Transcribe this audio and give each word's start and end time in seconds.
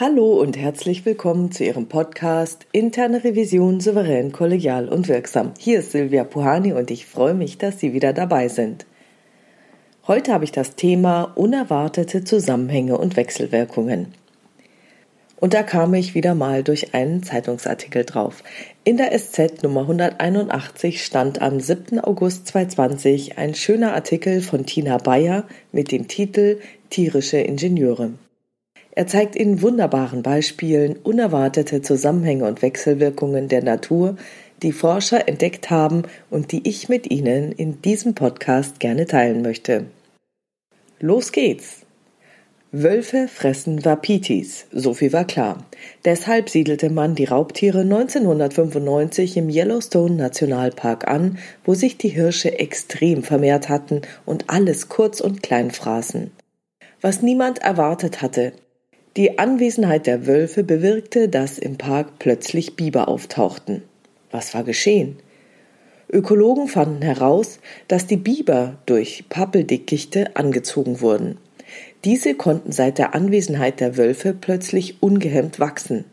Hallo 0.00 0.40
und 0.40 0.56
herzlich 0.56 1.04
willkommen 1.04 1.50
zu 1.50 1.64
Ihrem 1.64 1.88
Podcast 1.88 2.68
Interne 2.70 3.24
Revision 3.24 3.80
souverän, 3.80 4.30
kollegial 4.30 4.88
und 4.88 5.08
wirksam. 5.08 5.54
Hier 5.58 5.80
ist 5.80 5.90
Silvia 5.90 6.22
Puhani 6.22 6.72
und 6.72 6.92
ich 6.92 7.04
freue 7.04 7.34
mich, 7.34 7.58
dass 7.58 7.80
Sie 7.80 7.92
wieder 7.92 8.12
dabei 8.12 8.46
sind. 8.46 8.86
Heute 10.06 10.32
habe 10.32 10.44
ich 10.44 10.52
das 10.52 10.76
Thema 10.76 11.32
unerwartete 11.34 12.22
Zusammenhänge 12.22 12.96
und 12.96 13.16
Wechselwirkungen. 13.16 14.14
Und 15.34 15.52
da 15.52 15.64
kam 15.64 15.92
ich 15.94 16.14
wieder 16.14 16.36
mal 16.36 16.62
durch 16.62 16.94
einen 16.94 17.24
Zeitungsartikel 17.24 18.04
drauf. 18.04 18.44
In 18.84 18.98
der 18.98 19.10
SZ 19.18 19.64
Nummer 19.64 19.80
181 19.80 21.04
stand 21.04 21.42
am 21.42 21.58
7. 21.58 21.98
August 21.98 22.46
2020 22.46 23.36
ein 23.36 23.56
schöner 23.56 23.94
Artikel 23.94 24.42
von 24.42 24.64
Tina 24.64 24.98
Bayer 24.98 25.42
mit 25.72 25.90
dem 25.90 26.06
Titel 26.06 26.60
Tierische 26.88 27.38
Ingenieure. 27.38 28.12
Er 28.98 29.06
zeigt 29.06 29.36
in 29.36 29.62
wunderbaren 29.62 30.24
Beispielen 30.24 30.96
unerwartete 30.96 31.82
Zusammenhänge 31.82 32.46
und 32.46 32.62
Wechselwirkungen 32.62 33.46
der 33.46 33.62
Natur, 33.62 34.16
die 34.60 34.72
Forscher 34.72 35.28
entdeckt 35.28 35.70
haben 35.70 36.02
und 36.30 36.50
die 36.50 36.68
ich 36.68 36.88
mit 36.88 37.08
Ihnen 37.08 37.52
in 37.52 37.80
diesem 37.80 38.16
Podcast 38.16 38.80
gerne 38.80 39.06
teilen 39.06 39.42
möchte. 39.42 39.84
Los 40.98 41.30
geht's! 41.30 41.82
Wölfe 42.72 43.28
fressen 43.28 43.84
Wapitis, 43.84 44.66
so 44.72 44.94
viel 44.94 45.12
war 45.12 45.26
klar. 45.26 45.64
Deshalb 46.04 46.50
siedelte 46.50 46.90
man 46.90 47.14
die 47.14 47.26
Raubtiere 47.26 47.82
1995 47.82 49.36
im 49.36 49.48
Yellowstone 49.48 50.16
Nationalpark 50.16 51.06
an, 51.06 51.38
wo 51.64 51.74
sich 51.74 51.98
die 51.98 52.08
Hirsche 52.08 52.58
extrem 52.58 53.22
vermehrt 53.22 53.68
hatten 53.68 54.02
und 54.26 54.50
alles 54.50 54.88
kurz 54.88 55.20
und 55.20 55.44
klein 55.44 55.70
fraßen. 55.70 56.32
Was 57.00 57.22
niemand 57.22 57.60
erwartet 57.60 58.22
hatte, 58.22 58.54
die 59.18 59.36
Anwesenheit 59.40 60.06
der 60.06 60.28
Wölfe 60.28 60.62
bewirkte, 60.62 61.28
dass 61.28 61.58
im 61.58 61.76
Park 61.76 62.20
plötzlich 62.20 62.76
Biber 62.76 63.08
auftauchten. 63.08 63.82
Was 64.30 64.54
war 64.54 64.62
geschehen? 64.62 65.16
Ökologen 66.08 66.68
fanden 66.68 67.02
heraus, 67.02 67.58
dass 67.88 68.06
die 68.06 68.16
Biber 68.16 68.78
durch 68.86 69.24
Pappeldickichte 69.28 70.36
angezogen 70.36 71.00
wurden. 71.00 71.36
Diese 72.04 72.34
konnten 72.34 72.70
seit 72.70 72.98
der 72.98 73.16
Anwesenheit 73.16 73.80
der 73.80 73.96
Wölfe 73.96 74.34
plötzlich 74.40 75.02
ungehemmt 75.02 75.58
wachsen. 75.58 76.04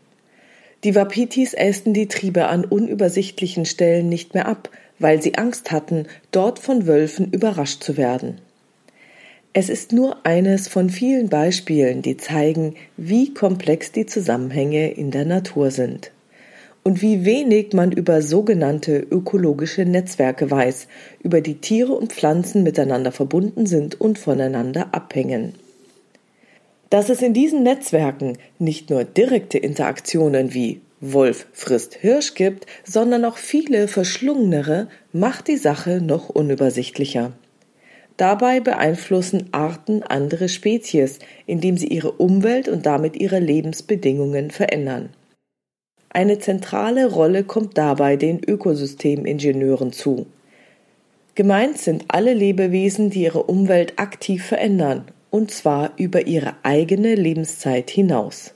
Die 0.82 0.96
Wapitis 0.96 1.54
ästen 1.54 1.94
die 1.94 2.08
Triebe 2.08 2.48
an 2.48 2.64
unübersichtlichen 2.64 3.66
Stellen 3.66 4.08
nicht 4.08 4.34
mehr 4.34 4.48
ab, 4.48 4.68
weil 4.98 5.22
sie 5.22 5.36
Angst 5.36 5.70
hatten, 5.70 6.06
dort 6.32 6.58
von 6.58 6.88
Wölfen 6.88 7.30
überrascht 7.30 7.84
zu 7.84 7.96
werden. 7.96 8.40
Es 9.58 9.70
ist 9.70 9.90
nur 9.90 10.18
eines 10.26 10.68
von 10.68 10.90
vielen 10.90 11.30
Beispielen, 11.30 12.02
die 12.02 12.18
zeigen, 12.18 12.74
wie 12.98 13.32
komplex 13.32 13.90
die 13.90 14.04
Zusammenhänge 14.04 14.92
in 14.92 15.10
der 15.10 15.24
Natur 15.24 15.70
sind 15.70 16.12
und 16.82 17.00
wie 17.00 17.24
wenig 17.24 17.72
man 17.72 17.90
über 17.90 18.20
sogenannte 18.20 18.98
ökologische 18.98 19.86
Netzwerke 19.86 20.50
weiß, 20.50 20.88
über 21.22 21.40
die 21.40 21.54
Tiere 21.54 21.94
und 21.94 22.12
Pflanzen 22.12 22.64
miteinander 22.64 23.12
verbunden 23.12 23.64
sind 23.64 23.98
und 23.98 24.18
voneinander 24.18 24.88
abhängen. 24.92 25.54
Dass 26.90 27.08
es 27.08 27.22
in 27.22 27.32
diesen 27.32 27.62
Netzwerken 27.62 28.36
nicht 28.58 28.90
nur 28.90 29.04
direkte 29.04 29.56
Interaktionen 29.56 30.52
wie 30.52 30.82
Wolf 31.00 31.46
frisst 31.54 31.94
Hirsch 31.94 32.34
gibt, 32.34 32.66
sondern 32.84 33.24
auch 33.24 33.38
viele 33.38 33.88
verschlungenere, 33.88 34.88
macht 35.14 35.48
die 35.48 35.56
Sache 35.56 36.02
noch 36.02 36.28
unübersichtlicher. 36.28 37.32
Dabei 38.16 38.60
beeinflussen 38.60 39.48
Arten 39.52 40.02
andere 40.02 40.48
Spezies, 40.48 41.18
indem 41.44 41.76
sie 41.76 41.88
ihre 41.88 42.12
Umwelt 42.12 42.68
und 42.68 42.86
damit 42.86 43.16
ihre 43.16 43.38
Lebensbedingungen 43.38 44.50
verändern. 44.50 45.10
Eine 46.08 46.38
zentrale 46.38 47.12
Rolle 47.12 47.44
kommt 47.44 47.76
dabei 47.76 48.16
den 48.16 48.42
Ökosystemingenieuren 48.42 49.92
zu. 49.92 50.26
Gemeint 51.34 51.76
sind 51.76 52.06
alle 52.08 52.32
Lebewesen, 52.32 53.10
die 53.10 53.24
ihre 53.24 53.42
Umwelt 53.42 53.98
aktiv 53.98 54.42
verändern, 54.42 55.04
und 55.30 55.50
zwar 55.50 55.92
über 55.98 56.26
ihre 56.26 56.54
eigene 56.62 57.14
Lebenszeit 57.14 57.90
hinaus. 57.90 58.54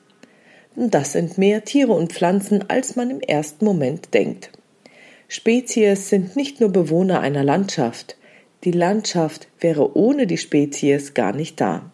Das 0.75 1.13
sind 1.13 1.37
mehr 1.37 1.65
Tiere 1.65 1.93
und 1.93 2.15
Pflanzen, 2.15 2.71
als 2.71 2.97
man 2.97 3.11
im 3.11 3.21
ersten 3.21 3.67
Moment 3.67 4.15
denkt. 4.15 4.51
Spezies 5.29 6.09
sind 6.09 6.37
nicht 6.37 6.61
nur 6.61 6.71
Bewohner 6.71 7.21
einer 7.21 7.45
Landschaft, 7.45 8.17
die 8.65 8.73
Landschaft 8.73 9.49
wäre 9.59 9.97
ohne 9.97 10.27
die 10.27 10.39
Spezies 10.39 11.15
gar 11.15 11.33
nicht 11.33 11.61
da. 11.61 11.91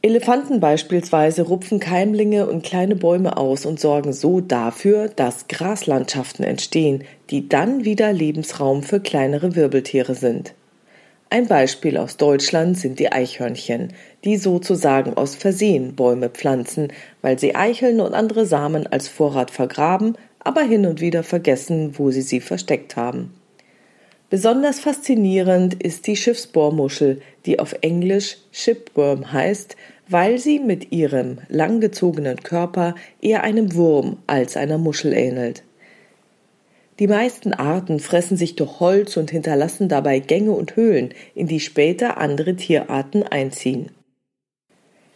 Elefanten 0.00 0.60
beispielsweise 0.60 1.42
rupfen 1.42 1.80
Keimlinge 1.80 2.46
und 2.46 2.62
kleine 2.62 2.94
Bäume 2.94 3.36
aus 3.36 3.66
und 3.66 3.80
sorgen 3.80 4.12
so 4.12 4.40
dafür, 4.40 5.08
dass 5.08 5.48
Graslandschaften 5.48 6.44
entstehen, 6.44 7.02
die 7.30 7.48
dann 7.48 7.84
wieder 7.84 8.12
Lebensraum 8.12 8.84
für 8.84 9.00
kleinere 9.00 9.56
Wirbeltiere 9.56 10.14
sind. 10.14 10.54
Ein 11.30 11.46
Beispiel 11.46 11.98
aus 11.98 12.16
Deutschland 12.16 12.78
sind 12.78 13.00
die 13.00 13.12
Eichhörnchen, 13.12 13.92
die 14.24 14.36
sozusagen 14.36 15.14
aus 15.14 15.34
Versehen 15.34 15.94
Bäume 15.94 16.30
pflanzen, 16.30 16.92
weil 17.20 17.38
sie 17.38 17.54
Eicheln 17.54 18.00
und 18.00 18.14
andere 18.14 18.46
Samen 18.46 18.86
als 18.86 19.08
Vorrat 19.08 19.50
vergraben, 19.50 20.16
aber 20.38 20.62
hin 20.62 20.86
und 20.86 21.00
wieder 21.00 21.24
vergessen, 21.24 21.98
wo 21.98 22.10
sie 22.10 22.22
sie 22.22 22.40
versteckt 22.40 22.96
haben. 22.96 23.34
Besonders 24.30 24.80
faszinierend 24.80 25.82
ist 25.82 26.06
die 26.06 26.16
Schiffsbohrmuschel, 26.16 27.22
die 27.46 27.58
auf 27.58 27.74
Englisch 27.80 28.36
Shipworm 28.52 29.32
heißt, 29.32 29.74
weil 30.06 30.38
sie 30.38 30.58
mit 30.58 30.92
ihrem 30.92 31.38
langgezogenen 31.48 32.36
Körper 32.42 32.94
eher 33.22 33.42
einem 33.42 33.74
Wurm 33.74 34.18
als 34.26 34.58
einer 34.58 34.76
Muschel 34.76 35.14
ähnelt. 35.14 35.62
Die 36.98 37.06
meisten 37.06 37.54
Arten 37.54 38.00
fressen 38.00 38.36
sich 38.36 38.54
durch 38.54 38.80
Holz 38.80 39.16
und 39.16 39.30
hinterlassen 39.30 39.88
dabei 39.88 40.18
Gänge 40.18 40.50
und 40.50 40.76
Höhlen, 40.76 41.14
in 41.34 41.46
die 41.46 41.60
später 41.60 42.18
andere 42.18 42.54
Tierarten 42.54 43.22
einziehen. 43.22 43.92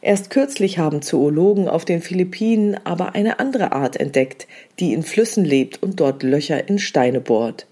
Erst 0.01 0.31
kürzlich 0.31 0.79
haben 0.79 1.03
Zoologen 1.03 1.69
auf 1.69 1.85
den 1.85 2.01
Philippinen 2.01 2.79
aber 2.85 3.15
eine 3.15 3.41
andere 3.41 3.73
Art 3.73 3.97
entdeckt, 3.97 4.47
die 4.79 4.95
in 4.95 5.03
Flüssen 5.03 5.45
lebt 5.45 5.83
und 5.83 6.01
dort 6.01 6.23
Löcher 6.23 6.69
in 6.69 6.79
Steine 6.79 7.21
bohrt. 7.21 7.67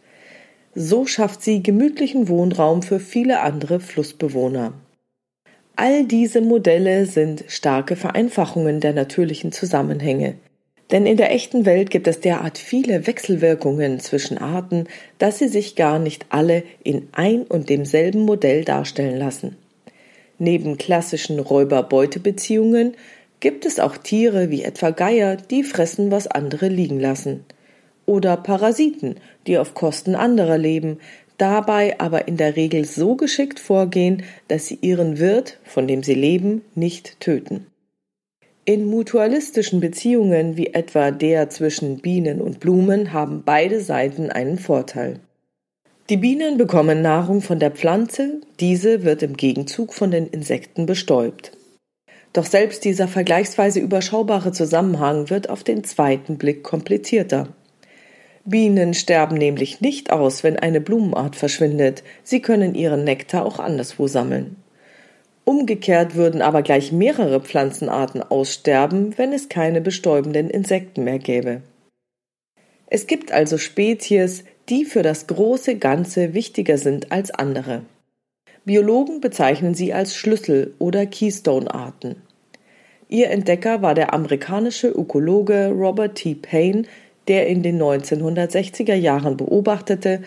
So 0.74 1.04
schafft 1.04 1.42
sie 1.42 1.62
gemütlichen 1.62 2.28
Wohnraum 2.28 2.82
für 2.82 3.00
viele 3.00 3.40
andere 3.40 3.80
Flussbewohner. 3.80 4.72
All 5.74 6.04
diese 6.04 6.40
Modelle 6.40 7.06
sind 7.06 7.44
starke 7.48 7.96
Vereinfachungen 7.96 8.80
der 8.80 8.92
natürlichen 8.92 9.50
Zusammenhänge. 9.50 10.34
Denn 10.92 11.06
in 11.06 11.16
der 11.16 11.32
echten 11.32 11.66
Welt 11.66 11.90
gibt 11.90 12.06
es 12.06 12.20
derart 12.20 12.58
viele 12.58 13.06
Wechselwirkungen 13.06 14.00
zwischen 14.00 14.38
Arten, 14.38 14.86
dass 15.18 15.38
sie 15.38 15.48
sich 15.48 15.74
gar 15.74 15.98
nicht 15.98 16.26
alle 16.28 16.62
in 16.84 17.08
ein 17.12 17.42
und 17.42 17.68
demselben 17.68 18.20
Modell 18.20 18.64
darstellen 18.64 19.16
lassen. 19.16 19.56
Neben 20.38 20.78
klassischen 20.78 21.38
Räuber-Beute-Beziehungen 21.38 22.94
gibt 23.40 23.66
es 23.66 23.80
auch 23.80 23.96
Tiere 23.96 24.50
wie 24.50 24.62
etwa 24.62 24.90
Geier, 24.90 25.36
die 25.36 25.64
fressen, 25.64 26.10
was 26.10 26.26
andere 26.26 26.68
liegen 26.68 27.00
lassen 27.00 27.44
oder 28.10 28.36
Parasiten, 28.36 29.14
die 29.46 29.56
auf 29.56 29.72
Kosten 29.74 30.16
anderer 30.16 30.58
leben, 30.58 30.98
dabei 31.38 32.00
aber 32.00 32.26
in 32.26 32.36
der 32.36 32.56
Regel 32.56 32.84
so 32.84 33.14
geschickt 33.14 33.60
vorgehen, 33.60 34.24
dass 34.48 34.66
sie 34.66 34.78
ihren 34.82 35.20
Wirt, 35.20 35.58
von 35.62 35.86
dem 35.86 36.02
sie 36.02 36.14
leben, 36.14 36.62
nicht 36.74 37.20
töten. 37.20 37.66
In 38.64 38.84
mutualistischen 38.84 39.78
Beziehungen 39.78 40.56
wie 40.56 40.74
etwa 40.74 41.12
der 41.12 41.50
zwischen 41.50 41.98
Bienen 41.98 42.40
und 42.40 42.58
Blumen 42.58 43.12
haben 43.12 43.42
beide 43.44 43.80
Seiten 43.80 44.30
einen 44.30 44.58
Vorteil. 44.58 45.20
Die 46.08 46.16
Bienen 46.16 46.58
bekommen 46.58 47.02
Nahrung 47.02 47.42
von 47.42 47.60
der 47.60 47.70
Pflanze, 47.70 48.40
diese 48.58 49.04
wird 49.04 49.22
im 49.22 49.36
Gegenzug 49.36 49.94
von 49.94 50.10
den 50.10 50.26
Insekten 50.26 50.84
bestäubt. 50.84 51.52
Doch 52.32 52.44
selbst 52.44 52.84
dieser 52.84 53.06
vergleichsweise 53.06 53.78
überschaubare 53.78 54.50
Zusammenhang 54.50 55.30
wird 55.30 55.48
auf 55.48 55.62
den 55.62 55.84
zweiten 55.84 56.38
Blick 56.38 56.64
komplizierter. 56.64 57.48
Bienen 58.44 58.94
sterben 58.94 59.36
nämlich 59.36 59.80
nicht 59.80 60.10
aus, 60.10 60.42
wenn 60.42 60.58
eine 60.58 60.80
Blumenart 60.80 61.36
verschwindet, 61.36 62.02
sie 62.22 62.40
können 62.40 62.74
ihren 62.74 63.04
Nektar 63.04 63.44
auch 63.44 63.58
anderswo 63.58 64.06
sammeln. 64.06 64.56
Umgekehrt 65.44 66.14
würden 66.14 66.42
aber 66.42 66.62
gleich 66.62 66.92
mehrere 66.92 67.40
Pflanzenarten 67.40 68.22
aussterben, 68.22 69.18
wenn 69.18 69.32
es 69.32 69.48
keine 69.48 69.80
bestäubenden 69.80 70.48
Insekten 70.48 71.04
mehr 71.04 71.18
gäbe. 71.18 71.62
Es 72.86 73.06
gibt 73.06 73.32
also 73.32 73.58
Spezies, 73.58 74.44
die 74.68 74.84
für 74.84 75.02
das 75.02 75.26
große 75.26 75.76
Ganze 75.76 76.34
wichtiger 76.34 76.78
sind 76.78 77.12
als 77.12 77.30
andere. 77.30 77.82
Biologen 78.64 79.20
bezeichnen 79.20 79.74
sie 79.74 79.92
als 79.92 80.14
Schlüssel- 80.14 80.74
oder 80.78 81.06
Keystone-Arten. 81.06 82.16
Ihr 83.08 83.30
Entdecker 83.30 83.82
war 83.82 83.94
der 83.94 84.14
amerikanische 84.14 84.88
Ökologe 84.88 85.70
Robert 85.70 86.16
T. 86.16 86.36
Payne, 86.36 86.84
der 87.30 87.46
in 87.46 87.62
den 87.62 87.80
1960er 87.80 88.94
Jahren 88.94 89.36
beobachtete, 89.36 90.20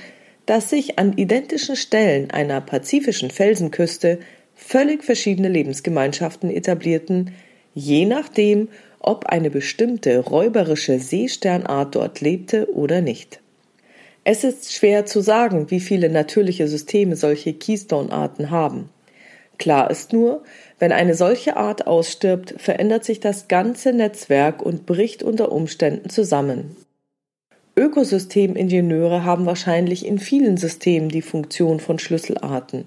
dass 0.45 0.69
sich 0.69 0.97
an 0.99 1.17
identischen 1.17 1.75
Stellen 1.75 2.31
einer 2.31 2.61
pazifischen 2.61 3.29
Felsenküste 3.29 4.19
völlig 4.55 5.03
verschiedene 5.03 5.49
Lebensgemeinschaften 5.49 6.49
etablierten, 6.49 7.31
je 7.73 8.05
nachdem, 8.05 8.69
ob 8.99 9.25
eine 9.25 9.49
bestimmte 9.49 10.17
räuberische 10.19 10.97
Seesternart 10.97 11.93
dort 11.93 12.21
lebte 12.21 12.73
oder 12.73 13.01
nicht. 13.01 13.41
Es 14.23 14.45
ist 14.45 14.71
schwer 14.71 15.05
zu 15.05 15.19
sagen, 15.19 15.69
wie 15.71 15.81
viele 15.81 16.09
natürliche 16.09 16.69
Systeme 16.69 17.17
solche 17.17 17.53
Keystone-Arten 17.53 18.49
haben. 18.49 18.89
Klar 19.57 19.91
ist 19.91 20.13
nur, 20.13 20.43
wenn 20.79 20.93
eine 20.93 21.15
solche 21.15 21.57
Art 21.57 21.85
ausstirbt, 21.85 22.55
verändert 22.57 23.03
sich 23.03 23.19
das 23.19 23.49
ganze 23.49 23.91
Netzwerk 23.91 24.61
und 24.61 24.85
bricht 24.85 25.21
unter 25.21 25.51
Umständen 25.51 26.09
zusammen. 26.09 26.77
Ökosystemingenieure 27.83 29.25
haben 29.25 29.45
wahrscheinlich 29.45 30.05
in 30.05 30.17
vielen 30.17 30.55
Systemen 30.55 31.09
die 31.09 31.21
Funktion 31.21 31.81
von 31.81 31.99
Schlüsselarten. 31.99 32.85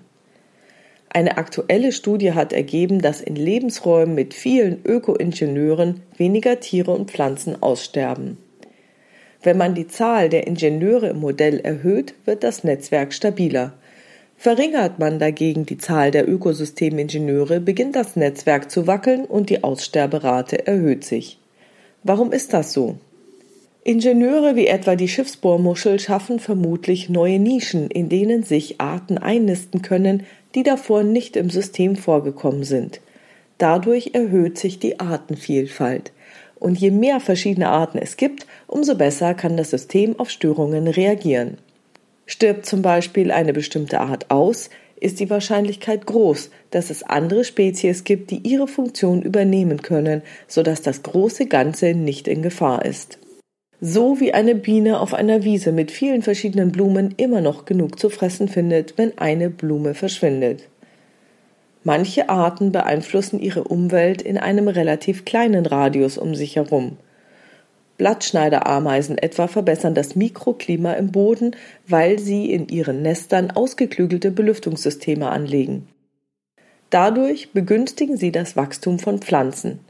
Eine 1.11 1.37
aktuelle 1.37 1.93
Studie 1.93 2.33
hat 2.33 2.55
ergeben, 2.55 3.03
dass 3.03 3.21
in 3.21 3.37
Lebensräumen 3.37 4.15
mit 4.15 4.33
vielen 4.33 4.81
Ökoingenieuren 4.87 6.01
weniger 6.17 6.61
Tiere 6.61 6.93
und 6.93 7.11
Pflanzen 7.11 7.63
aussterben. 7.63 8.39
Wenn 9.43 9.59
man 9.59 9.75
die 9.75 9.87
Zahl 9.87 10.31
der 10.31 10.47
Ingenieure 10.47 11.09
im 11.09 11.21
Modell 11.21 11.61
erhöht, 11.61 12.15
wird 12.25 12.43
das 12.43 12.65
Netzwerk 12.65 13.13
stabiler. 13.13 13.75
Verringert 14.39 14.99
man 14.99 15.19
dagegen 15.19 15.67
die 15.67 15.77
Zahl 15.77 16.11
der 16.11 16.27
Ökosystemingenieure, 16.27 17.61
beginnt 17.61 17.97
das 17.97 18.17
Netzwerk 18.17 18.71
zu 18.71 18.87
wackeln 18.87 19.27
und 19.27 19.51
die 19.51 19.63
Aussterberate 19.63 20.67
erhöht 20.67 21.05
sich. 21.05 21.39
Warum 22.03 22.33
ist 22.33 22.55
das 22.55 22.73
so? 22.73 22.97
Ingenieure 23.87 24.57
wie 24.57 24.67
etwa 24.67 24.97
die 24.97 25.07
Schiffsbohrmuschel 25.07 26.01
schaffen 26.01 26.41
vermutlich 26.41 27.09
neue 27.09 27.39
Nischen, 27.39 27.89
in 27.89 28.09
denen 28.09 28.43
sich 28.43 28.81
Arten 28.81 29.17
einnisten 29.17 29.81
können, 29.81 30.27
die 30.57 30.65
davor 30.65 31.05
nicht 31.05 31.37
im 31.37 31.51
System 31.51 31.95
vorgekommen 31.95 32.65
sind. 32.65 33.01
Dadurch 33.59 34.11
erhöht 34.13 34.59
sich 34.59 34.81
die 34.81 34.99
Artenvielfalt. 34.99 36.11
Und 36.59 36.81
je 36.81 36.91
mehr 36.91 37.21
verschiedene 37.21 37.69
Arten 37.69 37.99
es 37.99 38.17
gibt, 38.17 38.45
umso 38.67 38.97
besser 38.97 39.35
kann 39.35 39.57
das 39.57 39.71
System 39.71 40.19
auf 40.19 40.31
Störungen 40.31 40.89
reagieren. 40.89 41.59
Stirbt 42.27 42.67
zum 42.67 42.83
Beispiel 42.83 43.31
eine 43.31 43.53
bestimmte 43.53 44.01
Art 44.01 44.33
aus, 44.33 44.69
ist 44.99 45.21
die 45.21 45.31
Wahrscheinlichkeit 45.31 46.07
groß, 46.07 46.51
dass 46.73 46.91
es 46.91 47.05
andere 47.05 47.45
Spezies 47.45 48.03
gibt, 48.03 48.33
die 48.33 48.39
ihre 48.39 48.67
Funktion 48.67 49.23
übernehmen 49.23 49.81
können, 49.81 50.23
sodass 50.49 50.83
das 50.83 51.05
große 51.05 51.47
Ganze 51.47 51.95
nicht 51.95 52.27
in 52.27 52.43
Gefahr 52.43 52.85
ist. 52.85 53.19
So 53.81 54.21
wie 54.21 54.33
eine 54.33 54.55
Biene 54.55 55.01
auf 55.01 55.13
einer 55.13 55.45
Wiese 55.45 55.71
mit 55.71 55.91
vielen 55.91 56.23
verschiedenen 56.23 56.73
Blumen 56.73 57.15
immer 57.19 57.43
noch 57.43 57.67
genug 57.67 57.99
zu 57.99 58.09
fressen 58.09 58.49
findet, 58.49 58.97
wenn 58.97 59.19
eine 59.19 59.51
Blume 59.51 59.95
verschwindet. 59.95 60.69
Manche 61.85 62.29
Arten 62.31 62.73
beeinflussen 62.73 63.39
ihre 63.39 63.65
Umwelt 63.65 64.23
in 64.23 64.39
einem 64.39 64.69
relativ 64.69 65.25
kleinen 65.25 65.67
Radius 65.67 66.19
um 66.19 66.35
sich 66.35 66.57
herum. 66.57 66.97
Blattschneiderameisen 67.99 69.19
etwa 69.19 69.47
verbessern 69.47 69.95
das 69.95 70.17
Mikroklima 70.17 70.95
im 70.95 71.13
Boden, 71.13 71.55
weil 71.87 72.19
sie 72.19 72.51
in 72.53 72.69
ihren 72.69 73.03
Nestern 73.03 73.51
ausgeklügelte 73.51 74.31
Belüftungssysteme 74.31 75.31
anlegen. 75.31 75.87
Dadurch 76.91 77.53
begünstigen 77.53 78.17
sie 78.17 78.33
das 78.33 78.57
Wachstum 78.57 78.99
von 78.99 79.21
Pflanzen. 79.21 79.81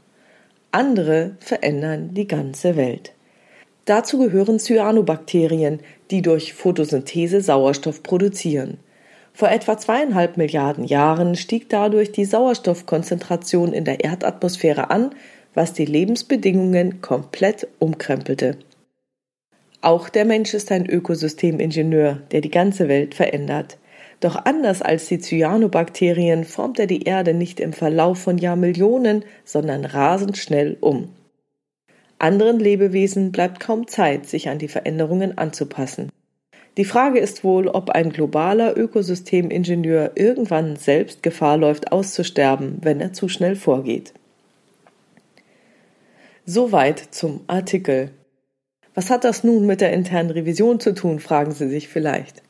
Andere 0.71 1.35
verändern 1.39 2.13
die 2.13 2.27
ganze 2.27 2.75
Welt. 2.75 3.13
Dazu 3.87 4.17
gehören 4.17 4.59
Cyanobakterien, 4.59 5.79
die 6.11 6.21
durch 6.21 6.53
Photosynthese 6.53 7.39
Sauerstoff 7.39 8.03
produzieren. 8.03 8.79
Vor 9.31 9.49
etwa 9.49 9.77
zweieinhalb 9.77 10.35
Milliarden 10.35 10.83
Jahren 10.83 11.35
stieg 11.35 11.69
dadurch 11.69 12.11
die 12.11 12.25
Sauerstoffkonzentration 12.25 13.71
in 13.71 13.85
der 13.85 14.03
Erdatmosphäre 14.03 14.89
an, 14.89 15.11
was 15.53 15.71
die 15.71 15.85
Lebensbedingungen 15.85 17.01
komplett 17.01 17.65
umkrempelte. 17.79 18.57
Auch 19.79 20.09
der 20.09 20.25
Mensch 20.25 20.53
ist 20.53 20.69
ein 20.73 20.85
Ökosystemingenieur, 20.85 22.23
der 22.31 22.41
die 22.41 22.51
ganze 22.51 22.89
Welt 22.89 23.15
verändert. 23.15 23.77
Doch 24.19 24.35
anders 24.35 24.81
als 24.81 25.05
die 25.05 25.19
Cyanobakterien 25.19 26.43
formt 26.43 26.77
er 26.77 26.87
die 26.87 27.03
Erde 27.03 27.33
nicht 27.33 27.61
im 27.61 27.71
Verlauf 27.71 28.19
von 28.19 28.37
Jahrmillionen, 28.37 29.23
sondern 29.45 29.85
rasend 29.85 30.37
schnell 30.37 30.75
um. 30.81 31.07
Anderen 32.19 32.59
Lebewesen 32.59 33.31
bleibt 33.31 33.59
kaum 33.59 33.87
Zeit, 33.87 34.25
sich 34.25 34.49
an 34.49 34.57
die 34.57 34.67
Veränderungen 34.67 35.37
anzupassen. 35.37 36.09
Die 36.77 36.85
Frage 36.85 37.19
ist 37.19 37.43
wohl, 37.43 37.67
ob 37.67 37.89
ein 37.89 38.11
globaler 38.11 38.77
Ökosystemingenieur 38.77 40.11
irgendwann 40.15 40.75
selbst 40.75 41.23
Gefahr 41.23 41.57
läuft 41.57 41.91
auszusterben, 41.91 42.77
wenn 42.81 43.01
er 43.01 43.13
zu 43.13 43.29
schnell 43.29 43.55
vorgeht. 43.55 44.13
Soweit 46.45 46.99
zum 47.11 47.41
Artikel. 47.47 48.11
Was 48.93 49.09
hat 49.09 49.23
das 49.23 49.43
nun 49.43 49.65
mit 49.65 49.81
der 49.81 49.91
internen 49.91 50.29
Revision 50.29 50.79
zu 50.79 50.93
tun, 50.93 51.19
fragen 51.19 51.51
Sie 51.51 51.67
sich 51.67 51.87
vielleicht. 51.87 52.41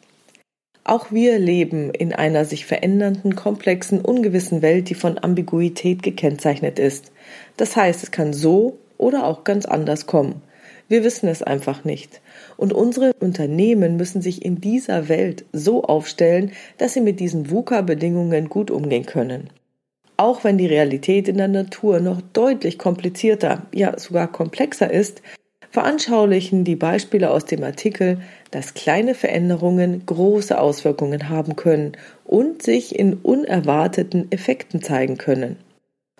Auch 0.83 1.11
wir 1.11 1.39
leben 1.39 1.89
in 1.89 2.13
einer 2.13 2.45
sich 2.45 2.65
verändernden, 2.65 3.35
komplexen, 3.35 3.99
ungewissen 3.99 4.61
Welt, 4.61 4.89
die 4.89 4.95
von 4.95 5.17
Ambiguität 5.17 6.03
gekennzeichnet 6.03 6.79
ist. 6.79 7.11
Das 7.57 7.75
heißt, 7.75 8.03
es 8.03 8.11
kann 8.11 8.31
so 8.31 8.77
oder 8.97 9.25
auch 9.25 9.43
ganz 9.43 9.65
anders 9.65 10.05
kommen. 10.05 10.41
Wir 10.87 11.03
wissen 11.03 11.27
es 11.27 11.43
einfach 11.43 11.83
nicht. 11.83 12.21
Und 12.55 12.71
unsere 12.71 13.11
Unternehmen 13.19 13.97
müssen 13.97 14.21
sich 14.21 14.45
in 14.45 14.61
dieser 14.61 15.09
Welt 15.09 15.45
so 15.51 15.83
aufstellen, 15.83 16.51
dass 16.77 16.93
sie 16.93 17.01
mit 17.01 17.19
diesen 17.19 17.51
VUCA-Bedingungen 17.51 18.49
gut 18.49 18.71
umgehen 18.71 19.05
können. 19.05 19.49
Auch 20.15 20.43
wenn 20.43 20.57
die 20.57 20.65
Realität 20.65 21.27
in 21.27 21.37
der 21.37 21.49
Natur 21.49 21.99
noch 21.99 22.21
deutlich 22.33 22.79
komplizierter, 22.79 23.63
ja 23.73 23.99
sogar 23.99 24.31
komplexer 24.31 24.89
ist, 24.89 25.21
veranschaulichen 25.69 26.63
die 26.63 26.75
Beispiele 26.75 27.29
aus 27.29 27.45
dem 27.45 27.63
Artikel, 27.63 28.19
dass 28.49 28.73
kleine 28.73 29.13
Veränderungen 29.13 30.05
große 30.05 30.59
Auswirkungen 30.59 31.29
haben 31.29 31.55
können 31.55 31.91
und 32.23 32.63
sich 32.63 32.97
in 32.97 33.15
unerwarteten 33.15 34.31
Effekten 34.31 34.81
zeigen 34.81 35.17
können. 35.17 35.57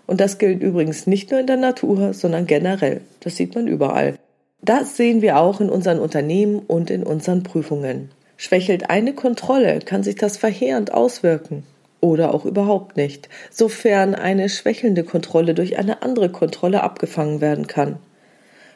Und 0.07 0.21
das 0.21 0.38
gilt 0.38 0.63
übrigens 0.63 1.05
nicht 1.05 1.29
nur 1.29 1.39
in 1.39 1.48
der 1.48 1.58
Natur, 1.58 2.13
sondern 2.13 2.48
generell. 2.48 3.01
Das 3.20 3.36
sieht 3.36 3.53
man 3.53 3.67
überall. 3.67 4.15
Das 4.62 4.98
sehen 4.98 5.22
wir 5.22 5.38
auch 5.38 5.62
in 5.62 5.70
unseren 5.70 6.00
Unternehmen 6.00 6.60
und 6.60 6.89
in 6.89 7.03
unseren 7.03 7.43
Prüfungen. 7.43 8.10
Schwächelt 8.38 8.89
eine 8.89 9.13
Kontrolle, 9.13 9.79
kann 9.79 10.03
sich 10.03 10.15
das 10.15 10.38
verheerend 10.38 10.93
auswirken. 10.93 11.63
Oder 12.00 12.34
auch 12.34 12.46
überhaupt 12.46 12.96
nicht, 12.96 13.27
sofern 13.50 14.15
eine 14.15 14.50
schwächelnde 14.50 15.03
Kontrolle 15.03 15.53
durch 15.53 15.77
eine 15.77 16.03
andere 16.03 16.29
Kontrolle 16.29 16.84
abgefangen 16.84 17.41
werden 17.41 17.67
kann. 17.67 17.98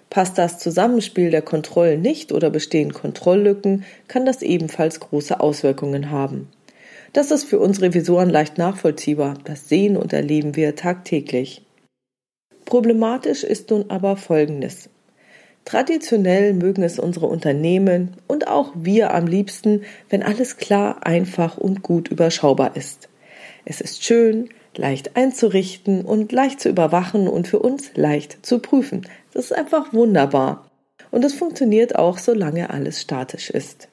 Passt 0.10 0.38
das 0.38 0.60
Zusammenspiel 0.60 1.32
der 1.32 1.42
Kontrollen 1.42 2.02
nicht 2.02 2.32
oder 2.34 2.50
bestehen 2.50 2.94
Kontrolllücken, 2.94 3.86
kann 4.08 4.26
das 4.26 4.42
ebenfalls 4.42 5.00
große 5.00 5.40
Auswirkungen 5.40 6.10
haben. 6.10 6.50
Das 7.14 7.32
ist 7.32 7.44
für 7.44 7.60
uns 7.60 7.82
Revisoren 7.82 8.30
leicht 8.30 8.58
nachvollziehbar, 8.58 9.38
das 9.44 9.68
sehen 9.68 9.98
und 9.98 10.14
erleben 10.14 10.56
wir 10.56 10.76
tagtäglich. 10.76 11.64
Problematisch 12.66 13.44
ist 13.44 13.70
nun 13.70 13.86
aber 13.90 14.16
Folgendes. 14.16 14.90
Traditionell 15.66 16.54
mögen 16.54 16.84
es 16.84 17.00
unsere 17.00 17.28
Unternehmen 17.28 18.16
und 18.28 18.48
auch 18.48 18.72
wir 18.76 19.14
am 19.14 19.28
liebsten, 19.28 19.84
wenn 20.10 20.24
alles 20.24 20.58
klar, 20.58 21.06
einfach 21.06 21.58
und 21.58 21.84
gut 21.84 22.08
überschaubar 22.08 22.76
ist. 22.76 23.10
Es 23.66 23.82
ist 23.82 24.04
schön, 24.04 24.50
leicht 24.76 25.16
einzurichten 25.18 26.04
und 26.06 26.32
leicht 26.32 26.62
zu 26.62 26.70
überwachen 26.70 27.28
und 27.28 27.48
für 27.48 27.60
uns 27.60 27.92
leicht 27.96 28.46
zu 28.46 28.60
prüfen. 28.60 29.06
Das 29.34 29.46
ist 29.46 29.54
einfach 29.54 29.94
wunderbar. 29.94 30.72
Und 31.12 31.26
es 31.26 31.34
funktioniert 31.34 31.96
auch, 31.96 32.18
solange 32.18 32.70
alles 32.70 33.02
statisch 33.02 33.50
ist. 33.50 33.90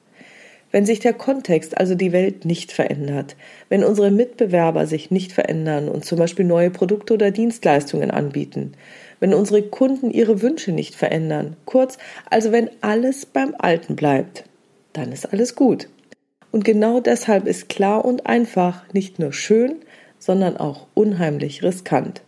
Wenn 0.70 0.84
sich 0.84 1.00
der 1.00 1.14
Kontext, 1.14 1.78
also 1.78 1.94
die 1.94 2.12
Welt, 2.12 2.44
nicht 2.44 2.72
verändert, 2.72 3.36
wenn 3.68 3.84
unsere 3.84 4.10
Mitbewerber 4.10 4.86
sich 4.86 5.10
nicht 5.10 5.32
verändern 5.32 5.88
und 5.88 6.04
zum 6.04 6.18
Beispiel 6.18 6.44
neue 6.44 6.70
Produkte 6.70 7.14
oder 7.14 7.30
Dienstleistungen 7.30 8.10
anbieten, 8.10 8.72
wenn 9.20 9.34
unsere 9.34 9.62
Kunden 9.62 10.10
ihre 10.10 10.42
Wünsche 10.42 10.72
nicht 10.72 10.94
verändern, 10.94 11.56
kurz, 11.64 11.98
also 12.30 12.52
wenn 12.52 12.70
alles 12.82 13.26
beim 13.26 13.54
Alten 13.58 13.96
bleibt, 13.96 14.44
dann 14.92 15.10
ist 15.12 15.32
alles 15.32 15.54
gut. 15.54 15.88
Und 16.50 16.64
genau 16.64 17.00
deshalb 17.00 17.46
ist 17.46 17.68
klar 17.68 18.04
und 18.04 18.26
einfach 18.26 18.84
nicht 18.92 19.18
nur 19.18 19.32
schön, 19.32 19.76
sondern 20.18 20.56
auch 20.56 20.86
unheimlich 20.94 21.62
riskant. 21.62 22.22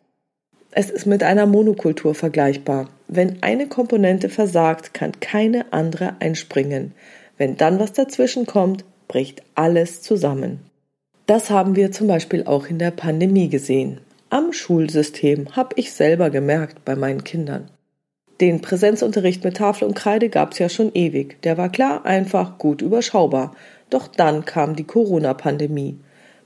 Es 0.72 0.88
ist 0.88 1.06
mit 1.06 1.22
einer 1.22 1.46
Monokultur 1.46 2.14
vergleichbar. 2.14 2.88
Wenn 3.08 3.42
eine 3.42 3.66
Komponente 3.66 4.28
versagt, 4.28 4.94
kann 4.94 5.18
keine 5.18 5.72
andere 5.72 6.14
einspringen. 6.20 6.92
Wenn 7.40 7.56
dann 7.56 7.80
was 7.80 7.94
dazwischen 7.94 8.44
kommt, 8.44 8.84
bricht 9.08 9.42
alles 9.54 10.02
zusammen. 10.02 10.60
Das 11.24 11.48
haben 11.48 11.74
wir 11.74 11.90
zum 11.90 12.06
Beispiel 12.06 12.44
auch 12.44 12.66
in 12.66 12.78
der 12.78 12.90
Pandemie 12.90 13.48
gesehen. 13.48 14.02
Am 14.28 14.52
Schulsystem 14.52 15.56
habe 15.56 15.70
ich 15.76 15.94
selber 15.94 16.28
gemerkt 16.28 16.84
bei 16.84 16.96
meinen 16.96 17.24
Kindern. 17.24 17.70
Den 18.42 18.60
Präsenzunterricht 18.60 19.42
mit 19.42 19.56
Tafel 19.56 19.88
und 19.88 19.94
Kreide 19.94 20.28
gab 20.28 20.52
es 20.52 20.58
ja 20.58 20.68
schon 20.68 20.92
ewig. 20.92 21.40
Der 21.40 21.56
war 21.56 21.70
klar, 21.70 22.04
einfach, 22.04 22.58
gut 22.58 22.82
überschaubar. 22.82 23.56
Doch 23.88 24.06
dann 24.06 24.44
kam 24.44 24.76
die 24.76 24.84
Corona-Pandemie. 24.84 25.96